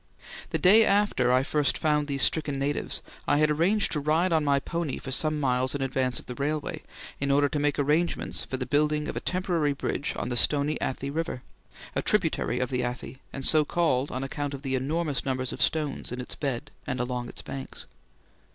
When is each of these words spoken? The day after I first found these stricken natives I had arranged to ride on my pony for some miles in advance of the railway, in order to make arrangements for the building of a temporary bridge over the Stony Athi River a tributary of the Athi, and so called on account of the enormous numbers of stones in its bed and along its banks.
The 0.49 0.57
day 0.57 0.83
after 0.83 1.31
I 1.31 1.43
first 1.43 1.77
found 1.77 2.07
these 2.07 2.23
stricken 2.23 2.57
natives 2.57 3.03
I 3.27 3.37
had 3.37 3.51
arranged 3.51 3.91
to 3.91 3.99
ride 3.99 4.33
on 4.33 4.43
my 4.43 4.59
pony 4.59 4.97
for 4.97 5.11
some 5.11 5.39
miles 5.39 5.75
in 5.75 5.83
advance 5.83 6.17
of 6.17 6.25
the 6.25 6.33
railway, 6.33 6.81
in 7.19 7.29
order 7.29 7.47
to 7.49 7.59
make 7.59 7.77
arrangements 7.77 8.43
for 8.43 8.57
the 8.57 8.65
building 8.65 9.07
of 9.07 9.15
a 9.15 9.19
temporary 9.19 9.73
bridge 9.73 10.15
over 10.17 10.29
the 10.29 10.35
Stony 10.37 10.79
Athi 10.81 11.11
River 11.11 11.43
a 11.95 12.01
tributary 12.01 12.57
of 12.57 12.71
the 12.71 12.83
Athi, 12.83 13.19
and 13.31 13.45
so 13.45 13.63
called 13.63 14.11
on 14.11 14.23
account 14.23 14.55
of 14.55 14.63
the 14.63 14.73
enormous 14.73 15.23
numbers 15.23 15.53
of 15.53 15.61
stones 15.61 16.11
in 16.11 16.19
its 16.19 16.33
bed 16.33 16.71
and 16.87 16.99
along 16.99 17.29
its 17.29 17.43
banks. 17.43 17.85